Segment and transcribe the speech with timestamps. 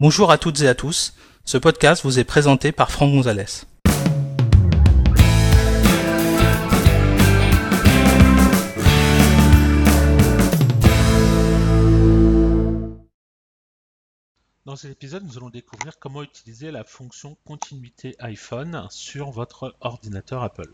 [0.00, 1.14] Bonjour à toutes et à tous,
[1.44, 3.64] ce podcast vous est présenté par Franck Gonzalez.
[14.74, 20.42] Dans cet épisode, nous allons découvrir comment utiliser la fonction continuité iPhone sur votre ordinateur
[20.42, 20.68] Apple.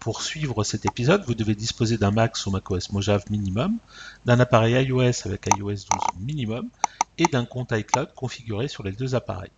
[0.00, 3.78] Pour suivre cet épisode, vous devez disposer d'un Mac sous macOS Mojave minimum,
[4.26, 6.68] d'un appareil iOS avec iOS 12 minimum
[7.16, 9.48] et d'un compte iCloud configuré sur les deux appareils.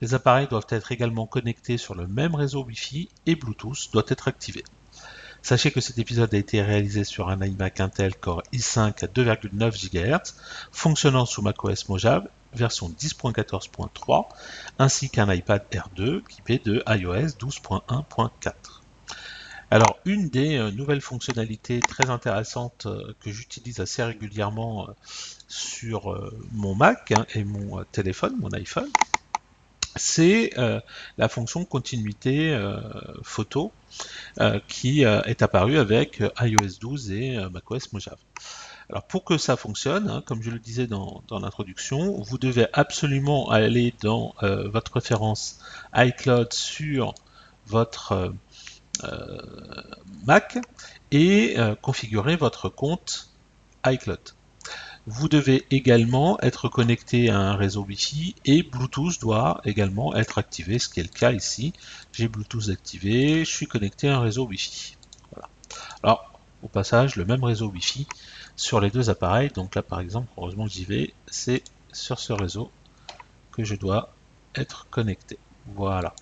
[0.00, 4.26] Les appareils doivent être également connectés sur le même réseau Wi-Fi et Bluetooth doit être
[4.26, 4.64] activé.
[5.42, 9.92] Sachez que cet épisode a été réalisé sur un iMac Intel Core i5 à 2,9
[9.92, 10.34] GHz,
[10.72, 14.26] fonctionnant sous macOS Mojave version 10.14.3,
[14.78, 18.52] ainsi qu'un iPad R2 équipé de iOS 12.1.4.
[19.70, 24.92] Alors, une des euh, nouvelles fonctionnalités très intéressantes euh, que j'utilise assez régulièrement euh,
[25.48, 28.88] sur mon Mac hein, et mon téléphone, mon iPhone,
[29.94, 30.50] c'est
[31.16, 32.58] la fonction continuité
[33.22, 33.72] photo
[34.66, 38.18] qui est apparue avec iOS 12 et macOS Mojave.
[38.88, 43.50] Alors pour que ça fonctionne, hein, comme je le disais dans, l'introduction, vous devez absolument
[43.50, 45.58] aller dans euh, votre référence
[45.94, 47.14] iCloud sur
[47.66, 48.30] votre euh,
[49.04, 49.82] euh,
[50.24, 50.58] Mac
[51.10, 53.30] et configurer votre compte
[53.84, 54.20] iCloud.
[55.06, 60.80] Vous devez également être connecté à un réseau Wi-Fi et Bluetooth doit également être activé,
[60.80, 61.72] ce qui est le cas ici.
[62.12, 64.96] J'ai Bluetooth activé, je suis connecté à un réseau Wi-Fi.
[66.02, 68.08] Alors, au passage, le même réseau Wi-Fi
[68.56, 69.50] sur les deux appareils.
[69.50, 71.62] Donc là, par exemple, heureusement j'y vais, c'est
[71.92, 72.70] sur ce réseau
[73.52, 74.12] que je dois
[74.54, 75.38] être connecté.
[75.74, 76.14] Voilà.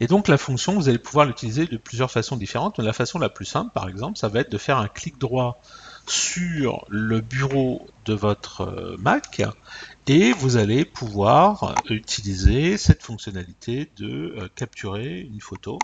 [0.00, 2.78] Et donc la fonction, vous allez pouvoir l'utiliser de plusieurs façons différentes.
[2.78, 5.60] la façon la plus simple, par exemple, ça va être de faire un clic droit
[6.06, 9.42] sur le bureau de votre euh, Mac
[10.08, 15.78] et vous allez pouvoir utiliser cette fonctionnalité de euh, capturer une photo.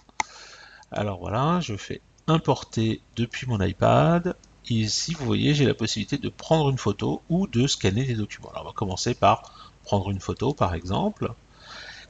[0.91, 4.34] Alors voilà, je fais importer depuis mon iPad
[4.75, 8.51] ici, vous voyez, j'ai la possibilité de prendre une photo ou de scanner des documents.
[8.51, 11.33] Alors, on va commencer par prendre une photo, par exemple.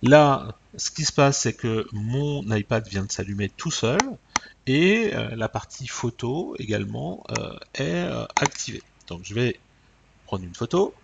[0.02, 3.98] Là, ce qui se passe, c'est que mon iPad vient de s'allumer tout seul
[4.66, 8.82] et euh, la partie photo également euh, est euh, activée.
[9.08, 9.58] Donc, je vais
[10.26, 10.94] prendre une photo.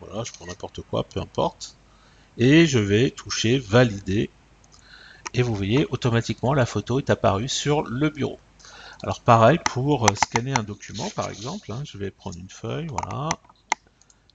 [0.00, 1.76] Voilà, je prends n'importe quoi, peu importe.
[2.38, 4.28] Et je vais toucher valider.
[5.32, 8.38] Et vous voyez, automatiquement, la photo est apparue sur le bureau.
[9.02, 12.88] Alors pareil, pour euh, scanner un document par exemple, hein, je vais prendre une feuille,
[12.88, 13.40] voilà.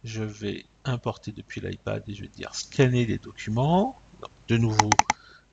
[0.03, 4.01] Je vais importer depuis l'iPad et je vais dire scanner les documents.
[4.49, 5.01] de nouveau,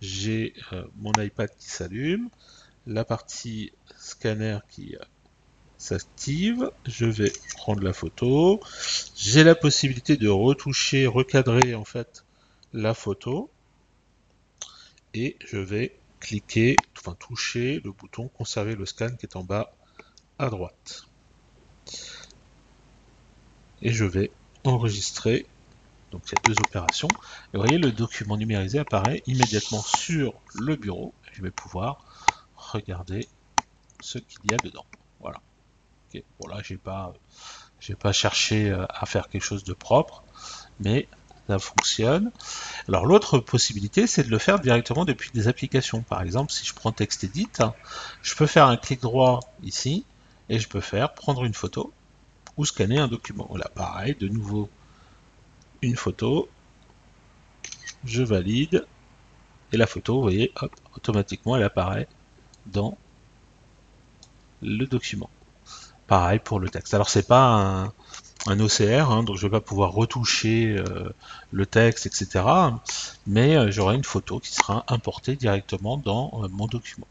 [0.00, 2.30] j'ai euh, mon iPad qui s'allume,
[2.86, 5.00] la partie scanner qui euh,
[5.78, 8.60] s'active, je vais prendre la photo,
[9.16, 12.24] j'ai la possibilité de retoucher, recadrer en fait
[12.72, 13.52] la photo,
[15.14, 19.72] et je vais cliquer, enfin toucher le bouton conserver le scan qui est en bas
[20.38, 21.02] à droite.
[23.82, 24.30] Et je vais
[24.64, 25.46] enregistrer.
[26.10, 27.08] Donc il y a deux opérations.
[27.08, 31.12] Et vous voyez, le document numérisé apparaît immédiatement sur le bureau.
[31.32, 32.04] Je vais pouvoir
[32.56, 33.28] regarder
[34.00, 34.86] ce qu'il y a dedans.
[35.20, 35.40] Voilà.
[36.40, 37.12] Bon là, j'ai pas,
[37.80, 40.24] j'ai pas cherché euh, à faire quelque chose de propre,
[40.80, 41.06] mais
[41.58, 42.30] fonctionne.
[42.88, 46.02] Alors l'autre possibilité, c'est de le faire directement depuis des applications.
[46.02, 47.48] Par exemple, si je prends TextEdit,
[48.22, 50.04] je peux faire un clic droit ici,
[50.48, 51.92] et je peux faire prendre une photo
[52.56, 53.48] ou scanner un document.
[53.56, 54.68] Là, pareil, de nouveau,
[55.82, 56.48] une photo,
[58.04, 58.86] je valide,
[59.72, 62.08] et la photo, vous voyez, hop, automatiquement, elle apparaît
[62.66, 62.96] dans
[64.62, 65.30] le document.
[66.06, 66.94] Pareil pour le texte.
[66.94, 67.92] Alors c'est pas un,
[68.50, 71.12] un OCR, hein, donc je vais pas pouvoir retoucher euh,
[71.52, 72.44] le texte, etc.
[73.26, 77.06] Mais euh, j'aurai une photo qui sera importée directement dans euh, mon document.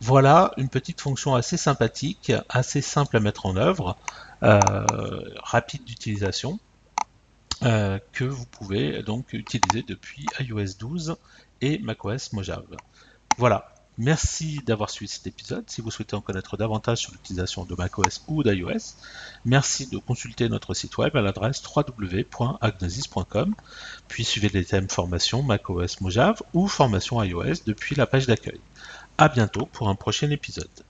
[0.00, 3.96] Voilà une petite fonction assez sympathique, assez simple à mettre en œuvre,
[4.42, 6.58] rapide d'utilisation,
[7.62, 11.16] que vous pouvez donc utiliser depuis iOS 12
[11.62, 12.76] et macOS Mojave.
[13.38, 15.64] Voilà, Merci d'avoir suivi cet épisode.
[15.68, 18.94] Si vous souhaitez en connaître davantage sur l'utilisation de macOS ou d'iOS,
[19.46, 23.54] merci de consulter notre site web à l'adresse www.agnosis.com,
[24.08, 28.60] puis suivez les thèmes formation macOS Mojave ou formation iOS depuis la page d'accueil.
[29.16, 30.84] À bientôt pour un prochain épisode.